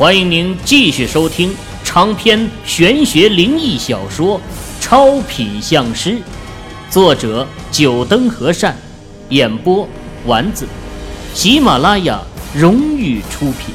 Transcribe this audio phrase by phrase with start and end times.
[0.00, 1.54] 欢迎您继续收听
[1.84, 4.40] 长篇玄学灵异小说
[4.80, 6.12] 《超品相师》，
[6.90, 8.74] 作者：九灯和善，
[9.28, 9.86] 演播：
[10.24, 10.66] 丸子，
[11.34, 12.24] 喜马拉雅
[12.56, 13.74] 荣誉出品。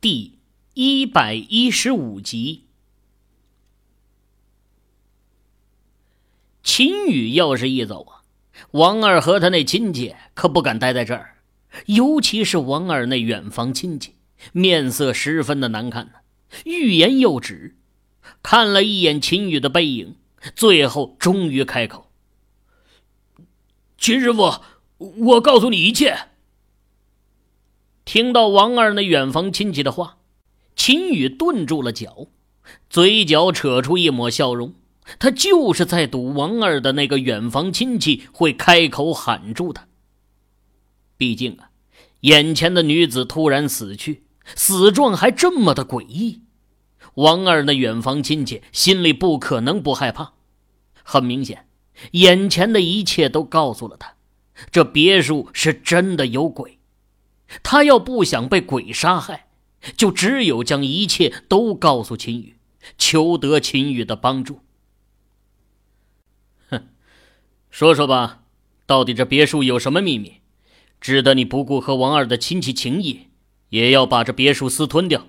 [0.00, 0.38] 第
[0.72, 2.64] 一百一十五集，
[6.62, 8.24] 秦宇要是一走啊，
[8.70, 11.34] 王二和他那亲戚可不敢待在这儿，
[11.84, 14.14] 尤其是王二那远房亲戚。
[14.52, 16.12] 面色十分的难看呢，
[16.64, 17.76] 欲言又止，
[18.42, 20.16] 看了一眼秦宇的背影，
[20.54, 22.10] 最后终于开口
[23.96, 24.60] ：“秦师傅，
[24.98, 26.28] 我告诉你一切。”
[28.04, 30.18] 听到王二那远房亲戚的话，
[30.74, 32.26] 秦宇顿住了脚，
[32.90, 34.74] 嘴角扯出一抹笑容。
[35.18, 39.88] 他就是在赌王二的那个远房亲戚会开口喊住他。
[41.16, 41.70] 毕竟啊，
[42.20, 44.22] 眼前的女子突然死去。
[44.54, 46.42] 死状还这么的诡异，
[47.14, 50.34] 王二那远房亲戚心里不可能不害怕。
[51.02, 51.66] 很明显，
[52.12, 54.14] 眼前的一切都告诉了他，
[54.70, 56.78] 这别墅是真的有鬼。
[57.62, 59.48] 他要不想被鬼杀害，
[59.96, 62.56] 就只有将一切都告诉秦宇，
[62.96, 64.60] 求得秦宇的帮助。
[66.70, 66.88] 哼，
[67.68, 68.42] 说说吧，
[68.86, 70.40] 到底这别墅有什么秘密，
[71.00, 73.28] 值得你不顾和王二的亲戚情谊？
[73.72, 75.28] 也要把这别墅私吞掉。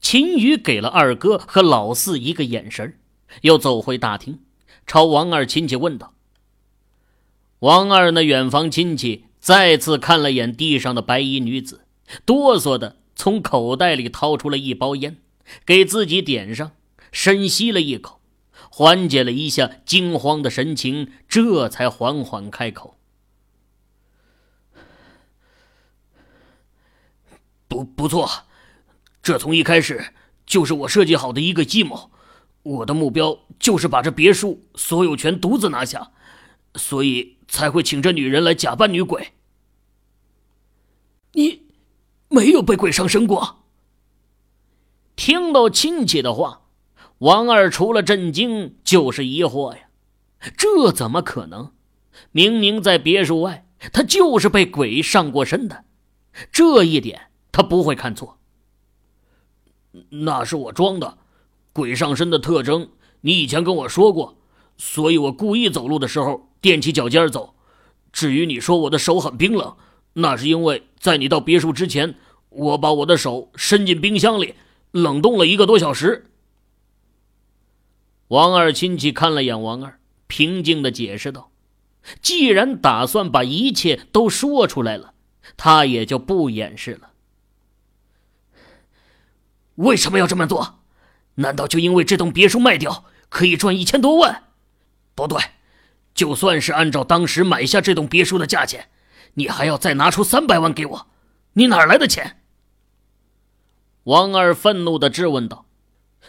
[0.00, 2.96] 秦宇给了二哥和老四一个眼神，
[3.42, 4.38] 又走回大厅，
[4.86, 6.14] 朝王二亲戚问道
[7.60, 11.84] ：“王二那远房亲戚再次看了眼地上的白衣女子，
[12.24, 15.16] 哆嗦的从口袋里掏出了一包烟，
[15.66, 16.70] 给自己点上，
[17.10, 18.20] 深吸了一口，
[18.70, 22.94] 缓解了一下惊慌的神情，这才缓缓开口。”
[27.68, 28.28] 不不错，
[29.22, 30.12] 这从一开始
[30.46, 32.10] 就是我设计好的一个计谋。
[32.64, 36.10] 我的目标就是把这别墅所有权独自拿下，
[36.74, 39.32] 所以才会请这女人来假扮女鬼。
[41.32, 41.62] 你
[42.28, 43.64] 没有被鬼上身过？
[45.14, 46.62] 听到亲戚的话，
[47.18, 49.88] 王二除了震惊就是疑惑呀。
[50.56, 51.72] 这怎么可能？
[52.32, 55.84] 明明在别墅外，他就是被鬼上过身的，
[56.50, 57.27] 这一点。
[57.50, 58.38] 他不会看错，
[60.10, 61.18] 那是我装的。
[61.72, 64.36] 鬼上身的特征，你以前跟我说过，
[64.76, 67.54] 所以我故意走路的时候踮起脚尖走。
[68.12, 69.76] 至于你说我的手很冰冷，
[70.14, 72.16] 那是因为在你到别墅之前，
[72.48, 74.54] 我把我的手伸进冰箱里
[74.90, 76.26] 冷冻了一个多小时。
[78.28, 81.50] 王二亲戚看了眼王二，平静的解释道
[82.20, 85.14] ：“既然打算把一切都说出来了，
[85.56, 87.12] 他也就不掩饰了。”
[89.78, 90.80] 为什么要这么做？
[91.36, 94.44] 难道就因为这栋别墅卖掉可以赚一千多万？
[95.14, 95.40] 不对，
[96.14, 98.88] 就算是按照当时买下这栋别墅的价钱，
[99.34, 101.06] 你还要再拿出三百万给我，
[101.52, 102.40] 你哪来的钱？
[104.02, 105.66] 王二愤怒的质问道。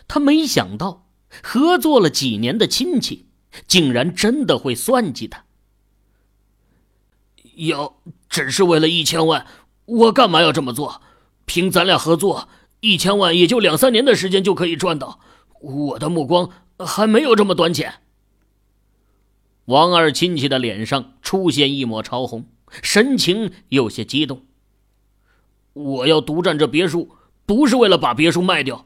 [0.07, 1.07] 他没想到
[1.41, 3.27] 合作了几年的亲戚，
[3.67, 5.45] 竟然真的会算计他。
[7.55, 7.99] 要
[8.29, 9.47] 只是为了一千万，
[9.85, 11.01] 我干嘛要这么做？
[11.45, 12.47] 凭咱俩合作。
[12.81, 15.19] 一千万也就两三年的时间就可以赚到，
[15.59, 17.95] 我的目光还没有这么短浅。
[19.65, 22.47] 王二亲戚的脸上出现一抹潮红，
[22.81, 24.45] 神情有些激动。
[25.73, 28.85] 我要独占这别墅，不是为了把别墅卖掉，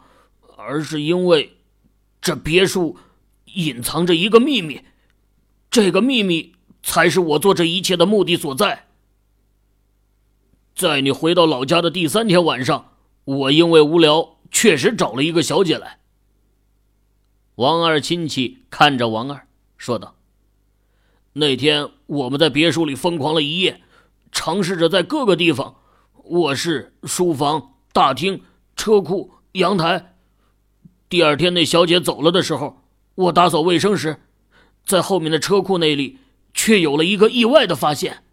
[0.57, 1.57] 而是因为
[2.19, 2.97] 这别墅
[3.53, 4.81] 隐藏着一个秘密，
[5.69, 8.87] 这个秘密才是我做这一切的目的所在。
[10.75, 12.92] 在你回到老家的第三天晚上。
[13.25, 15.99] 我因为无聊，确实找了一个小姐来。
[17.55, 19.47] 王二亲戚看着王二
[19.77, 20.15] 说道
[21.33, 23.81] ：“那天我们在别墅里疯狂了一夜，
[24.31, 25.75] 尝试着在各个地方——
[26.31, 28.41] 卧室、书房、大厅、
[28.75, 30.15] 车库、阳台。
[31.07, 32.83] 第二天那小姐走了的时候，
[33.15, 34.21] 我打扫卫生时，
[34.83, 36.17] 在后面的车库那里
[36.53, 38.23] 却有了一个意外的发现。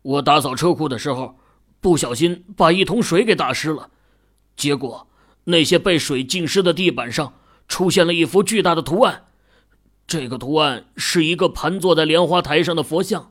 [0.00, 1.36] 我打扫车库的时候。”
[1.84, 3.90] 不小心把一桶水给打湿了，
[4.56, 5.06] 结果
[5.44, 7.34] 那些被水浸湿的地板上
[7.68, 9.26] 出现了一幅巨大的图案。
[10.06, 13.30] 这个图案是一个盘坐在莲花台上的佛像，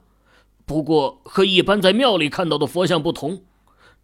[0.68, 3.44] 不过和一般在庙里看到的佛像不同，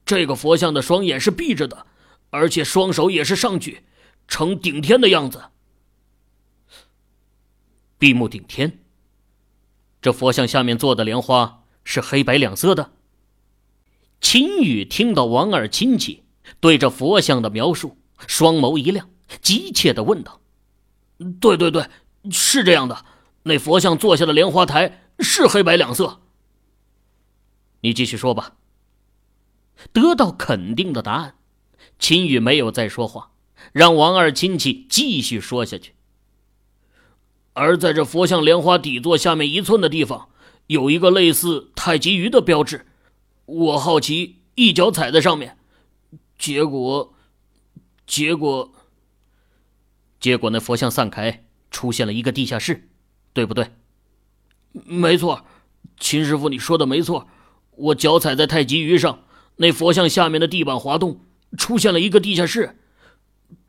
[0.03, 1.85] 这个佛像的双眼是闭着的，
[2.31, 3.83] 而且双手也是上举，
[4.27, 5.43] 呈顶天的样子。
[7.99, 8.79] 闭目顶天。
[10.01, 12.93] 这佛像下面坐的莲花是黑白两色的。
[14.21, 16.23] 秦宇听到王二亲戚
[16.59, 19.09] 对着佛像的描述，双眸一亮，
[19.41, 20.41] 急切地问道
[21.39, 21.85] ：“对对对，
[22.29, 23.05] 是这样的，
[23.43, 26.21] 那佛像坐下的莲花台是黑白两色。”
[27.81, 28.55] 你继续说吧。
[29.93, 31.35] 得到肯定的答案，
[31.97, 33.31] 秦宇没有再说话，
[33.71, 35.93] 让王二亲戚继续说下去。
[37.53, 40.27] 而在这佛像莲花底座下面一寸的地方，
[40.67, 42.85] 有一个类似太极鱼的标志。
[43.49, 45.57] 我好奇，一脚踩在上面，
[46.37, 47.15] 结果，
[48.05, 48.71] 结果，
[50.19, 52.89] 结果那佛像散开，出现了一个地下室，
[53.33, 53.71] 对不对？
[54.71, 55.45] 没错，
[55.99, 57.27] 秦师傅，你说的没错。
[57.71, 59.23] 我脚踩在太极鱼上，
[59.55, 61.21] 那佛像下面的地板滑动，
[61.57, 62.77] 出现了一个地下室。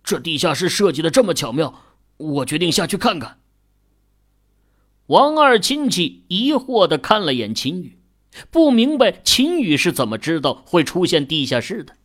[0.04, 1.82] 这地下室设计的这么巧妙，
[2.18, 3.38] 我决定下去看看。
[5.06, 7.99] 王二亲戚疑惑的看了眼秦宇。
[8.50, 11.96] 不明白秦宇是怎么知道会出现地下室的。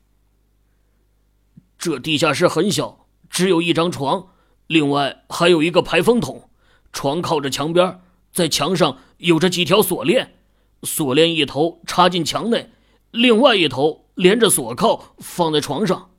[1.78, 4.30] 这地下室很小，只有一张床，
[4.66, 6.50] 另外还有一个排风筒。
[6.92, 8.00] 床靠着墙边，
[8.32, 10.36] 在墙上有着几条锁链，
[10.84, 12.72] 锁链一头插进墙内，
[13.12, 16.10] 另外一头连着锁铐放在床上。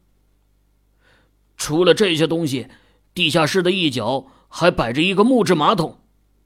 [1.57, 2.69] 除了这些东西，
[3.15, 5.99] 地下室的一角还摆着一个木质马桶，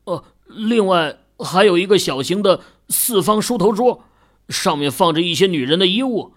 [0.04, 2.60] 呃，另外还有一个小型的。
[2.90, 4.04] 四方梳头桌，
[4.48, 6.34] 上面放着一些女人的衣物，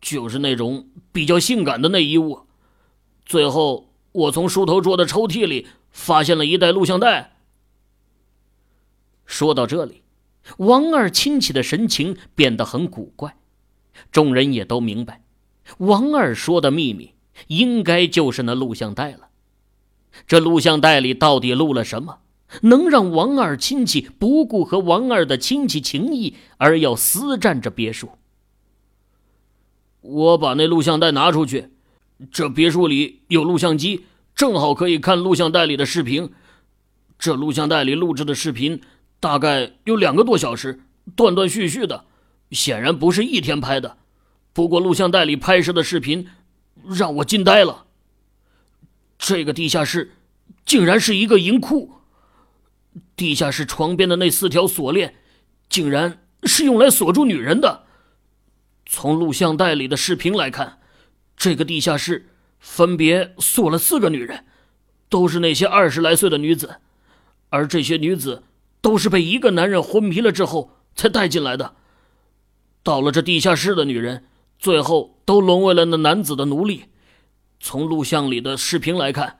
[0.00, 2.46] 就是那种比较性感的内衣物。
[3.26, 7.36] 最后，我从梳头桌的抽屉里发现了一袋录像带。
[9.26, 10.02] 说到这里，
[10.58, 13.36] 王二亲戚的神情变得很古怪，
[14.10, 15.22] 众人也都明白，
[15.78, 17.14] 王二说的秘密
[17.48, 19.28] 应该就是那录像带了。
[20.26, 22.18] 这录像带里到底录了什么？
[22.60, 28.10] 能让王二亲戚不顾和王二的亲戚情谊而要私占这别墅？
[30.02, 31.70] 我把那录像带拿出去，
[32.30, 34.04] 这别墅里有录像机，
[34.34, 36.30] 正好可以看录像带里的视频。
[37.18, 38.80] 这录像带里录制的视频
[39.20, 40.80] 大概有两个多小时，
[41.14, 42.04] 断断续续的，
[42.50, 43.96] 显然不是一天拍的。
[44.52, 46.26] 不过录像带里拍摄的视频
[46.84, 47.86] 让我惊呆了，
[49.16, 50.12] 这个地下室
[50.66, 51.92] 竟然是一个银库。
[53.16, 55.14] 地下室床边的那四条锁链，
[55.68, 57.84] 竟然是用来锁住女人的。
[58.84, 60.80] 从录像带里的视频来看，
[61.36, 62.28] 这个地下室
[62.58, 64.44] 分别锁了四个女人，
[65.08, 66.76] 都是那些二十来岁的女子，
[67.48, 68.42] 而这些女子
[68.80, 71.76] 都是被一个男人昏迷了之后才带进来的。
[72.82, 74.24] 到了这地下室的女人，
[74.58, 76.84] 最后都沦为了那男子的奴隶。
[77.60, 79.38] 从录像里的视频来看，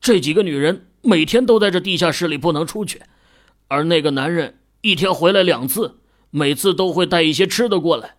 [0.00, 0.88] 这几个女人。
[1.02, 3.02] 每天都在这地下室里不能出去，
[3.68, 6.00] 而那个男人一天回来两次，
[6.30, 8.16] 每次都会带一些吃的过来。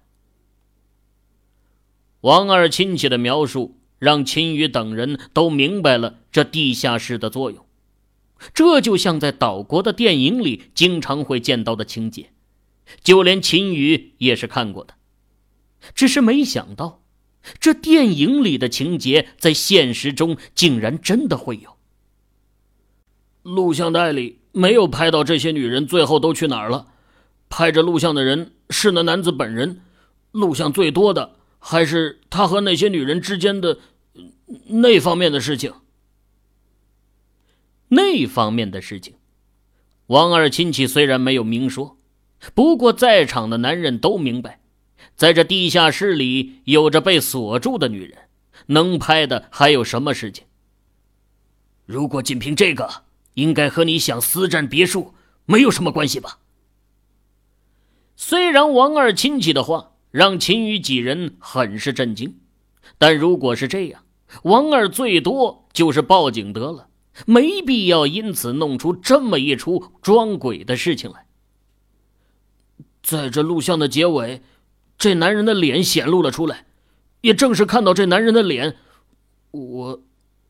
[2.22, 7.66] 王二亲戚的描述让秦宇等人都明白了这地下室的作用，
[8.54, 12.32] 这就像在岛国的电影里经常会见到的情节，
[13.02, 14.94] 就连秦宇也是看过的，
[15.96, 17.02] 只是没想到，
[17.60, 21.73] 这电影里的情节在现实中竟然真的会有。
[23.44, 26.88] 录像带里没有拍到这些女人最后都去哪儿了。
[27.50, 29.82] 拍着录像的人是那男子本人。
[30.32, 33.78] 录像最多的还是他和那些女人之间的
[34.70, 35.72] 那方面的事情。
[37.90, 39.14] 那方面的事情，
[40.08, 42.00] 王二亲戚虽然没有明说，
[42.56, 44.62] 不过在场的男人都明白，
[45.16, 48.18] 在这地下室里有着被锁住的女人，
[48.66, 50.46] 能拍的还有什么事情？
[51.86, 53.04] 如果仅凭这个。
[53.36, 55.14] 应该和你想私占别墅
[55.46, 56.40] 没有什么关系吧？
[58.16, 62.36] 虽然王二亲戚的话让秦宇几人很是震惊，
[62.98, 64.04] 但如果是这样，
[64.44, 66.88] 王二最多就是报警得了，
[67.26, 71.26] 没必要因此弄出这么一出装鬼的事情来。
[73.02, 74.42] 在这录像的结尾，
[74.98, 76.66] 这男人的脸显露了出来，
[77.22, 78.78] 也正是看到这男人的脸，
[79.52, 80.02] 我，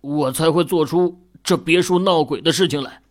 [0.01, 1.19] 我才会做出。
[1.43, 3.01] 这别墅闹鬼的事情来。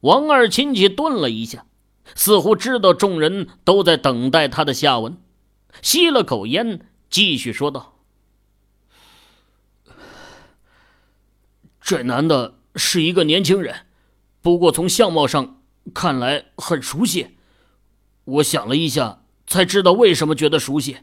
[0.00, 1.66] 王二亲戚顿了一下，
[2.14, 5.20] 似乎知道众人都在等待他的下文，
[5.82, 7.98] 吸了口烟，继续说道
[11.82, 13.86] ：“这男的是一个年轻人，
[14.40, 15.60] 不过从相貌上
[15.92, 17.36] 看来很熟悉。
[18.24, 20.98] 我想了一下，才知道为什么觉得熟悉，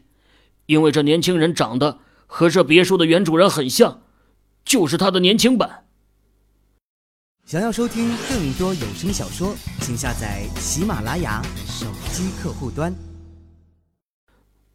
[0.64, 4.02] 因为这年轻人长得和这别墅的原主人很像。”
[4.66, 5.84] 就是他的年轻版。
[7.44, 11.40] 想要收听更多有声小说，请下载喜马拉雅。
[11.68, 12.92] 手机客户端。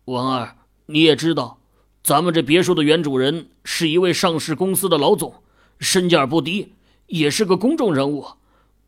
[0.06, 0.56] 王二，
[0.86, 1.60] 你也知道，
[2.02, 5.44] 咱们这别墅的原主人是一位上市公司的老总，
[5.80, 6.72] 身价不低，
[7.08, 8.26] 也是个公众人物。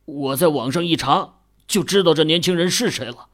[0.05, 1.33] 我在网上一查，
[1.67, 3.27] 就知道这年轻人是谁了。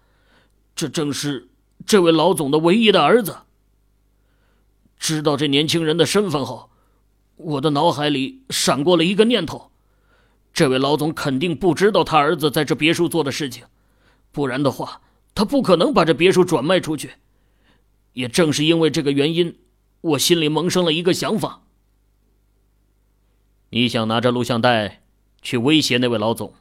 [0.75, 1.49] 这正是
[1.85, 3.38] 这位老总的唯一的儿子。
[4.97, 6.69] 知道这年轻人的身份后，
[7.39, 9.72] 我的脑海里闪过了一个念头：
[10.53, 13.65] 这位老总肯定不知道他儿子在这别墅做的事情，
[14.31, 15.01] 不然的话，
[15.34, 17.12] 他不可能把这别墅转卖出去。
[18.13, 19.58] 也正是因为这个原因，
[20.01, 21.62] 我心里萌生了一个想法：
[23.69, 25.03] 你想拿着录像带
[25.41, 26.53] 去威胁那位老总，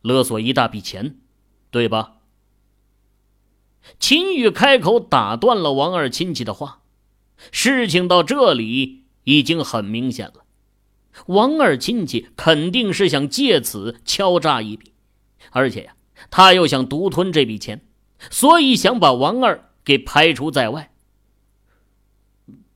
[0.00, 1.16] 勒索一大笔钱，
[1.70, 2.14] 对吧？
[3.98, 6.78] 秦宇开口打断了王二亲戚的话。
[7.50, 10.44] 事情到这里已经很明显了，
[11.26, 14.92] 王二亲戚肯定是想借此敲诈一笔，
[15.50, 15.94] 而且呀，
[16.30, 17.84] 他又想独吞这笔钱，
[18.30, 20.92] 所以想把王二给排除在外。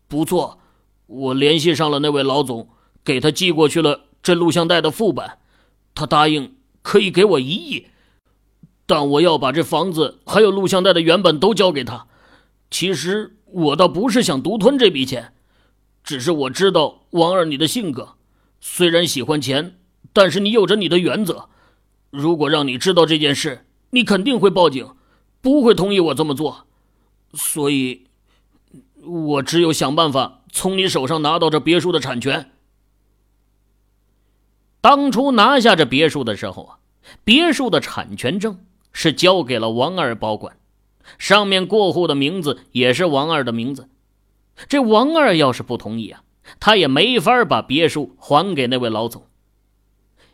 [0.08, 0.60] 不错，
[1.06, 2.68] 我联系上了那位老总，
[3.04, 5.38] 给他寄过去了这录像带的副本，
[5.94, 7.86] 他答应可以给我一亿，
[8.86, 12.06] 但我要把这房子还有录像带的原本都交给他。
[12.70, 13.32] 其实。
[13.48, 15.32] 我倒不是想独吞这笔钱，
[16.06, 18.14] 只是我知道王二你的性格，
[18.60, 19.76] 虽然喜欢钱，
[20.12, 21.48] 但是你有着你的原则。
[22.10, 24.94] 如果让你知道这件事，你肯定会报警，
[25.40, 26.68] 不会同意我这么做。
[27.34, 28.04] 所以，
[29.02, 32.52] 我只有想办法从你手上拿到这别墅的产权。
[34.80, 36.78] 当初拿下这别墅的时候啊，
[37.24, 40.56] 别墅的产权证是交给了王二保管。
[41.18, 43.88] 上面过户的名字也是王二的名字，
[44.68, 46.22] 这王二要是不同意啊，
[46.58, 49.26] 他也没法把别墅还给那位老总。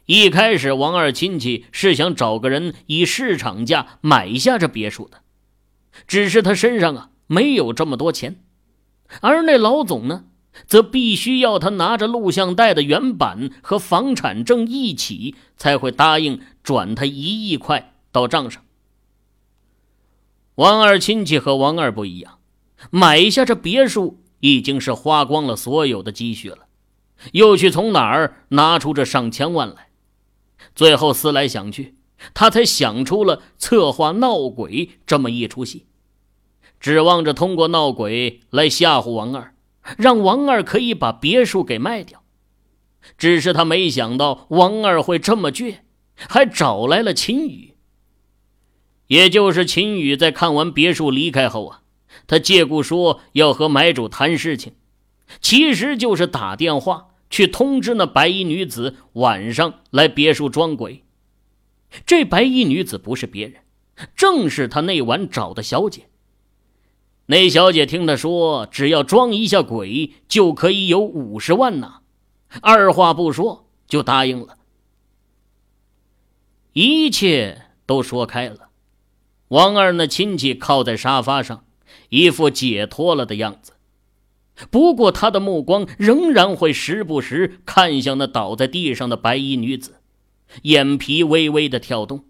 [0.07, 5.19] 一开始，王二亲戚是想找个人以市场价买下这别墅的，
[6.07, 8.43] 只是他身上啊没有这么多钱，
[9.21, 10.25] 而那老总呢，
[10.67, 18.63] 则必须要他拿着录像带的原版和房产证一起，才会答应转他一亿块到账上。
[20.57, 22.39] 王二亲戚和王二不一样，
[22.91, 26.67] 买下这别墅已经是花光了所有的积蓄了，
[27.33, 29.89] 又去从哪儿拿出这上千万来？
[30.75, 31.95] 最后思来想去，
[32.35, 35.87] 他才想出了策划闹鬼这么一出戏，
[36.81, 39.55] 指望着通过闹鬼来吓唬王二，
[39.97, 42.23] 让王二可以把别墅给卖掉。
[43.19, 45.79] 只是他没想到王二会这么倔，
[46.15, 47.75] 还找来了秦宇。
[49.09, 51.82] 也就是秦宇在看完别墅离开后啊，
[52.27, 54.75] 他借故说要和买主谈事情，
[55.41, 61.05] 其实就是打电话去通知那白衣女子晚上来别墅装鬼。
[62.07, 63.63] 这白衣女子不是别人，
[64.17, 66.09] 正是他那晚找的小姐。
[67.27, 72.01] 那小姐听他说只要装一下鬼就可以有五十万呢，
[72.61, 74.59] 二话不说就答应了。
[76.73, 78.71] 一切都说开了。
[79.49, 81.65] 王二那亲戚靠在沙发上，
[82.09, 83.73] 一副解脱了的样子。
[84.71, 89.97] 不过他的目光仍然会时不时看向那倒在地上的白衣女子，
[90.63, 92.25] 眼皮微微的跳动，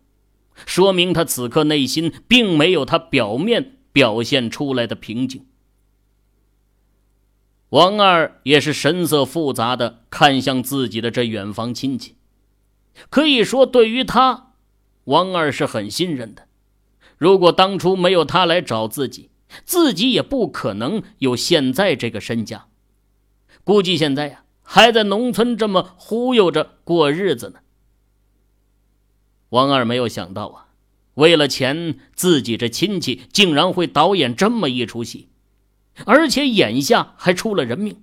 [0.64, 5.47] 说明他此刻内心并没有他表面表现出来的平静。
[7.71, 12.14] 王二也是神色复杂的看向自己的这远房亲戚，
[13.11, 14.52] 可以说对于他，
[15.04, 16.47] 王二是很信任的。
[17.19, 19.31] 如果当初没有他来找自己，
[19.64, 22.66] 自己也不可能有现在这个身家。
[23.64, 27.61] 估计现在呀，还在农村这么忽悠着过日子呢。
[29.50, 30.68] 王二没有想到啊，
[31.14, 35.28] 为了钱，自己这亲戚竟然会导演这么一出戏，
[36.06, 38.02] 而且眼下还出了人命。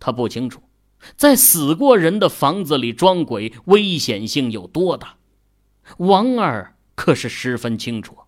[0.00, 0.62] 他不清楚，
[1.16, 5.16] 在死过人的房子里装鬼，危险性有多大。
[5.98, 6.74] 王二。
[6.94, 8.18] 可是十分清楚，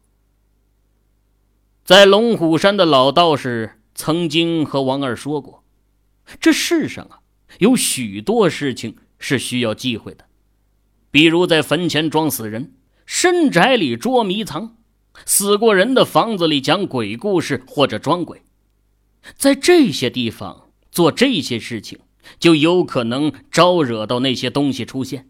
[1.85, 5.63] 在龙虎山的老道士曾经和王二说过，
[6.41, 7.21] 这世上啊，
[7.59, 10.25] 有许多事情是需要忌讳的，
[11.11, 12.73] 比如在坟前装死人，
[13.05, 14.79] 深宅里捉迷藏，
[15.27, 18.41] 死过人的房子里讲鬼故事或者装鬼，
[19.37, 21.99] 在这些地方做这些事情，
[22.39, 25.29] 就有可能招惹到那些东西出现。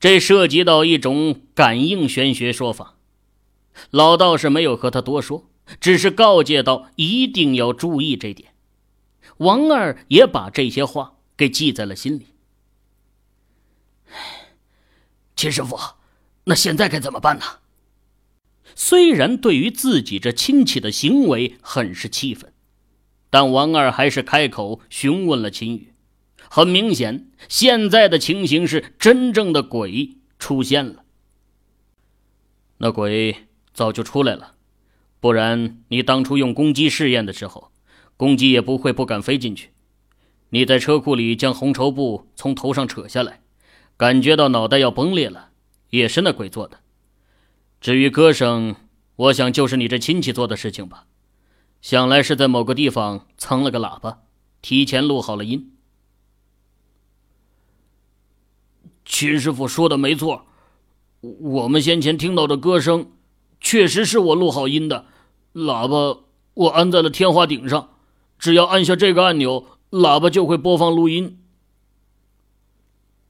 [0.00, 2.95] 这涉及到一种感应玄学说法，
[3.90, 5.48] 老道士没有和他多说，
[5.80, 8.54] 只是告诫道：“一定要注意这点。”
[9.38, 12.28] 王二也把这些话给记在了心里。
[15.34, 15.78] 秦师傅，
[16.44, 17.44] 那现在该怎么办呢？
[18.74, 22.52] 虽然对于自己这亲戚的行为很是气愤，
[23.30, 25.92] 但王二还是开口询问了秦宇。
[26.48, 31.04] 很明显，现在的情形是真正的鬼出现了。
[32.78, 34.54] 那鬼早就出来了，
[35.20, 37.70] 不然你当初用公鸡试验的时候，
[38.16, 39.72] 公鸡也不会不敢飞进去。
[40.48, 43.42] 你在车库里将红绸布从头上扯下来，
[43.98, 45.50] 感觉到脑袋要崩裂了，
[45.90, 46.80] 也是那鬼做的。
[47.78, 48.76] 至于歌声，
[49.16, 51.04] 我想就是你这亲戚做的事情吧，
[51.82, 54.20] 想来是在某个地方藏了个喇叭，
[54.62, 55.72] 提前录好了音。
[59.04, 60.46] 秦师傅说的没错，
[61.20, 63.10] 我们先前听到的歌声，
[63.60, 65.06] 确实是我录好音的。
[65.54, 66.22] 喇叭
[66.54, 67.90] 我安在了天花顶上，
[68.38, 69.66] 只要按下这个按钮。
[69.90, 71.38] 喇叭就会播放录音。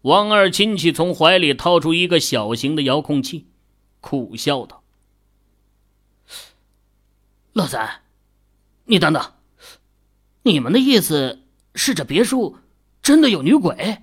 [0.02, 3.46] 王二亲戚从怀里掏出一个小型的遥控器，
[4.00, 4.82] 苦笑道
[7.52, 8.02] ：“老三，
[8.86, 9.32] 你等等，
[10.42, 11.42] 你们的意思
[11.74, 12.56] 是这别墅
[13.02, 14.02] 真的有女鬼，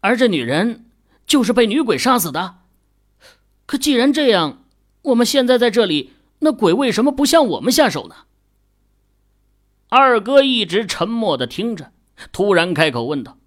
[0.00, 0.86] 而这女人
[1.26, 2.58] 就是被女鬼杀死的？
[3.66, 4.64] 可既然这样，
[5.06, 8.14] 我们现在在这里，那鬼为什么不向我们下手呢？”
[9.88, 11.92] 二哥一直沉默的听着，
[12.32, 13.38] 突然开口问道：“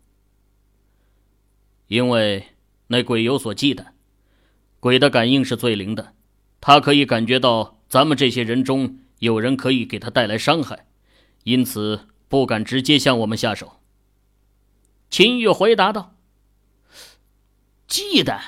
[1.87, 2.47] 因为
[2.87, 3.87] 那鬼有所忌惮，
[4.79, 6.13] 鬼的感应是最灵的，
[6.61, 10.87] 他可以感觉到咱们这些人中有人可以给他带来伤害，
[11.43, 13.79] 因此不敢直接向我们下手。”
[15.11, 16.15] 秦玉回答道
[17.85, 18.39] ：“忌惮？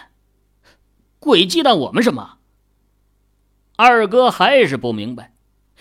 [1.19, 2.37] 鬼忌惮我们什么？”
[3.89, 5.33] 二哥还是不明白。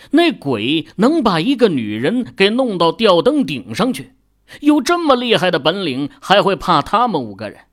[0.09, 4.15] 那鬼能把一个女人给弄到吊灯顶上去，
[4.61, 7.65] 有这么厉害的本领，还会怕他们五个人？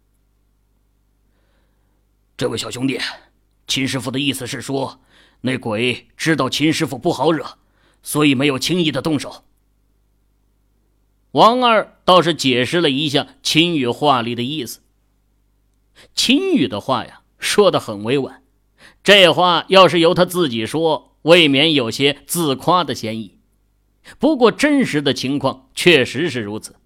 [2.36, 3.00] 这位小兄弟，
[3.66, 5.00] 秦师傅的意思是说，
[5.40, 7.56] 那鬼知道秦师傅不好惹，
[8.02, 9.44] 所以没有轻易的动手。
[11.30, 14.80] 王二倒是解释了一下秦宇话里的意思。
[16.14, 18.37] 秦宇的话呀，说的很委婉，
[19.08, 21.16] 这话要是由他自己说。
[21.22, 23.38] 未免有些自夸的嫌疑，
[24.18, 26.76] 不过真实的情况确实是如此。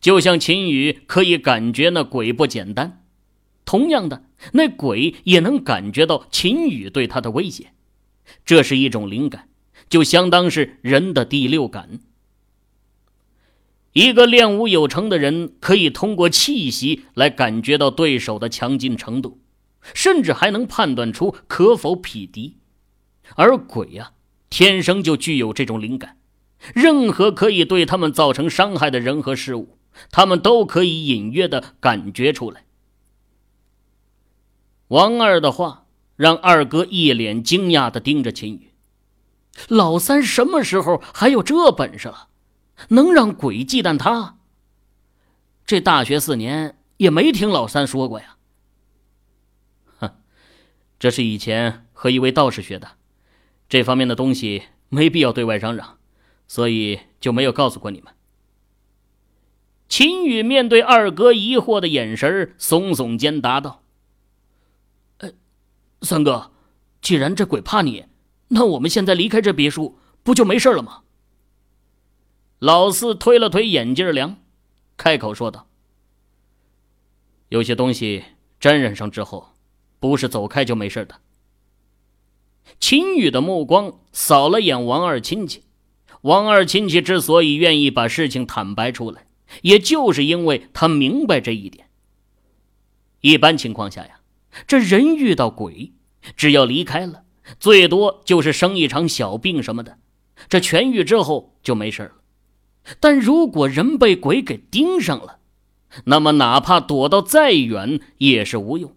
[0.00, 3.04] 就像秦宇可以感觉那鬼不简单，
[3.64, 7.68] 同样的，那鬼也能感觉到秦宇对他的威胁。
[8.44, 9.48] 这是一种灵感，
[9.88, 12.00] 就相当是人的第六感。
[13.92, 19.38] 一个练武有成的人可以通过气息来感觉到对手的强劲程度，
[19.94, 22.58] 甚至还能判断出可否匹敌。
[23.36, 24.12] 而鬼呀，
[24.50, 26.18] 天生就具有这种灵感，
[26.74, 29.78] 任何可以对他们造成伤害的人和事物，
[30.10, 32.64] 他们都可以隐约的感觉出来。
[34.88, 38.72] 王二的话让二哥一脸惊讶的盯着秦宇，
[39.68, 42.28] 老三什么时候还有这本事了？
[42.88, 44.36] 能让鬼忌惮他？
[45.64, 48.31] 这大学四年也没听老三说过呀。
[51.02, 52.92] 这是以前和一位道士学的。
[53.68, 55.98] 这方面的东西没必要对外嚷嚷，
[56.46, 58.14] 所以就没有告诉过你们。
[59.88, 63.82] 秦宇面对二哥疑惑的眼神，耸耸肩答道
[65.18, 65.32] ：“呃，
[66.02, 66.52] 三哥，
[67.00, 68.04] 既然这鬼怕你，
[68.50, 71.02] 那我们现在离开这别墅，不就没事了吗？”
[72.60, 74.36] 老四推了推眼镜梁，
[74.96, 75.66] 开口说道
[77.50, 78.22] ：“有些东西
[78.60, 79.51] 沾染上之后，
[80.02, 81.14] 不是走开就没事的。”
[82.80, 85.62] 秦宇的目光扫了眼王二亲戚，
[86.22, 89.26] 王二亲戚之所以愿意把事情坦白出来，
[89.62, 91.86] 也就是因为他明白这一点。
[93.20, 94.20] 一般情况下呀，
[94.66, 95.92] 这人遇到鬼，
[96.36, 97.22] 只要离开了，
[97.60, 99.98] 最多就是生一场小病什么的，
[100.48, 102.12] 这痊愈之后就没事了。
[102.98, 105.38] 但如果人被鬼给盯上了，
[106.06, 108.96] 那么哪怕躲到再远也是无用。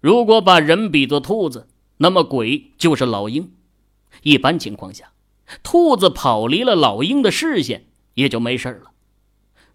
[0.00, 3.52] 如果把人比作兔子，那么鬼就是老鹰，
[4.22, 5.12] 一般情况下，
[5.62, 8.92] 兔子跑离了老鹰的视线也就没事了。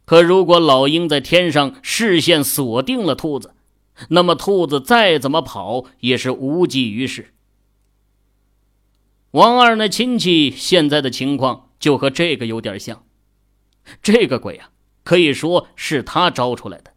[0.04, 3.54] 可如果老鹰在天上视线锁定了兔子，
[4.10, 7.34] 那么兔子再怎么跑也是无济于事。
[9.32, 13.04] 王二那亲戚现在的情况就和这个有点像，
[14.02, 14.70] 这个鬼啊，
[15.04, 16.94] 可以说是他招出来的，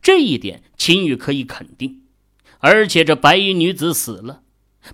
[0.00, 2.03] 这一点秦宇可以肯定。
[2.64, 4.40] 而且这白衣女子死了。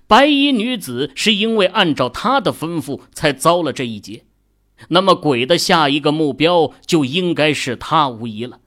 [0.09, 4.25] 白衣女子是因为按照他的吩咐才遭了这一劫，
[4.89, 8.59] 那么鬼的下一个目标就应该是他无疑了。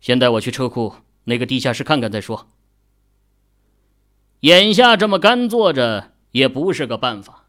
[0.00, 2.48] 先带我去车库那个地下室看看再说。
[4.40, 7.48] 眼下这么干坐着也不是个办法。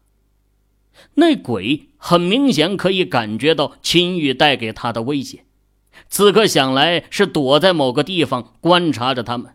[1.14, 5.46] 那鬼很明显可以感觉到秦玉带给他的威胁，
[6.08, 9.54] 此刻想来是躲在某个地方观察着他们。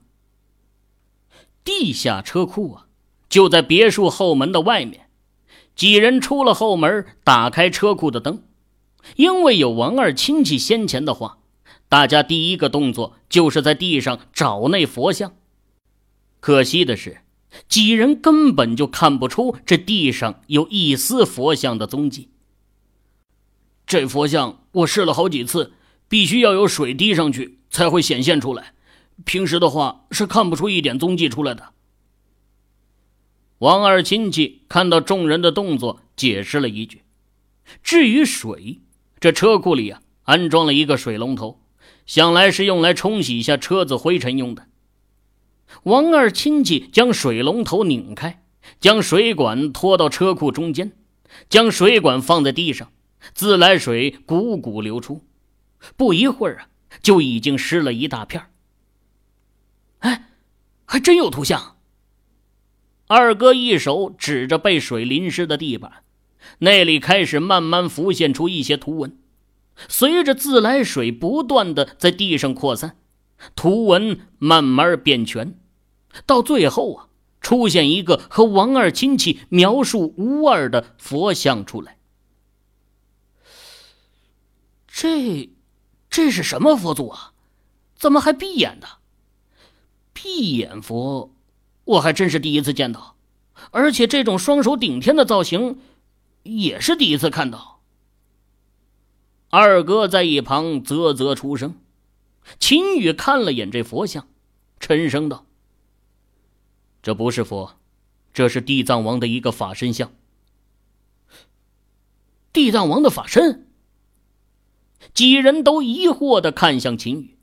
[1.64, 2.86] 地下车库啊，
[3.28, 5.10] 就在别墅后门的外面。
[5.76, 8.44] 几人出了后门，打开车库的灯，
[9.18, 11.40] 因为有王二亲戚先前的话，
[11.90, 15.34] 大家第一个动作就是在地上找那佛像。
[16.40, 17.24] 可惜的是，
[17.68, 22.30] 几人根本就看不出这地上有一丝佛像的踪迹。
[23.86, 25.74] 这佛像我试了好几次，
[26.08, 28.74] 必须要有水滴上去才会显现出来，
[29.24, 31.70] 平时的话是看不出一点踪迹出来的。
[33.60, 37.04] 王二亲戚看到众人的动作，解释了一句
[37.82, 38.82] ：“至于水，
[39.20, 41.62] 这车库里啊安装了一个水龙头，
[42.06, 44.68] 想来是用来冲洗一下车子灰尘用的。”
[45.84, 48.44] 王二亲戚将水龙头拧开，
[48.80, 50.92] 将水管拖到车库中间，
[51.50, 52.92] 将水管放在地上，
[53.34, 55.24] 自来水汩汩流出，
[55.96, 56.68] 不一会儿啊，
[57.02, 58.46] 就已经湿了一大片。
[60.00, 60.30] 哎，
[60.86, 61.78] 还真有图像。
[63.08, 66.04] 二哥一手指着被水淋湿的地板，
[66.60, 69.18] 那里开始慢慢浮现出一些图文。
[69.88, 72.98] 随着自来水不断的在地上扩散，
[73.56, 75.60] 图文慢慢变全，
[76.26, 77.08] 到最后啊，
[77.42, 81.98] 出现一个和王二亲戚描述无二的佛像出来。
[84.88, 85.50] 这，
[86.16, 87.34] 这是什么佛祖啊？
[87.94, 88.88] 怎么还闭眼的？
[90.14, 91.30] 闭眼佛。
[91.84, 93.18] 我还真是第一次见到，
[93.72, 95.78] 而且这种双手顶天的造型，
[96.44, 97.82] 也是第一次看到。
[99.50, 101.76] 二哥在一旁啧啧出声。
[102.60, 104.26] 秦宇看了眼这佛像，
[104.80, 105.46] 沉声道
[107.04, 107.76] ：“这不是佛，
[108.34, 110.14] 这是地藏王的一个法身像。”
[112.54, 113.65] 地藏王的法身？
[115.16, 117.38] 几人都疑惑的看向秦宇。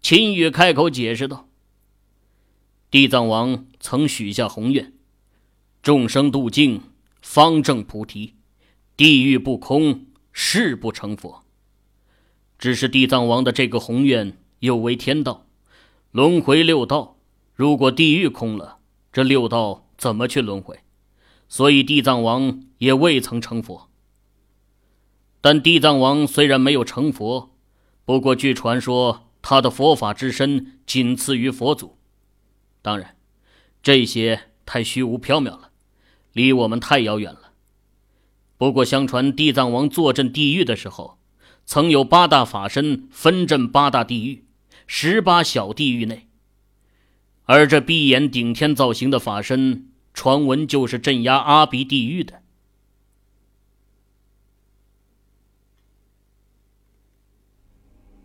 [0.00, 1.48] 秦宇开口解释道。
[2.90, 4.94] 地藏王曾许下宏愿：
[5.82, 6.80] 众生度尽，
[7.20, 8.32] 方证菩提；
[8.96, 11.44] 地狱不空，誓不成佛。
[12.58, 15.46] 只是地藏王的这个宏愿有违天道，
[16.10, 17.18] 轮回六道，
[17.54, 18.78] 如果地狱空了，
[19.12, 20.80] 这六道怎么去轮回？
[21.50, 23.90] 所以地藏王也未曾成佛。
[25.44, 27.54] 但地藏王虽然没有成佛，
[28.06, 31.98] 不过据传说，他的佛法之身仅次于佛祖。
[32.80, 33.14] 当然，
[33.82, 35.70] 这些太虚无缥缈了，
[36.32, 37.52] 离我们太遥远了。
[38.56, 41.18] 不过，相传地藏王坐镇地狱的时候，
[41.66, 44.46] 曾有八大法身分镇八大地狱、
[44.86, 46.26] 十八小地狱内。
[47.42, 52.43] 而这闭眼顶天造型的法身，传闻就是镇压阿鼻地狱的。